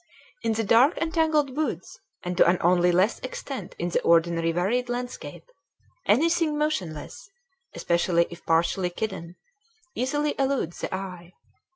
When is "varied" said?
4.51-4.89